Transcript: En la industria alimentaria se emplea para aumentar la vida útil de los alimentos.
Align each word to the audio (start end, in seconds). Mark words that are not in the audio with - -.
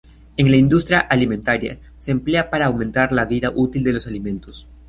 En 0.35 0.49
la 0.49 0.57
industria 0.57 0.97
alimentaria 1.01 1.79
se 1.99 2.09
emplea 2.11 2.49
para 2.49 2.65
aumentar 2.65 3.13
la 3.13 3.25
vida 3.25 3.51
útil 3.55 3.83
de 3.83 3.93
los 3.93 4.07
alimentos. 4.07 4.65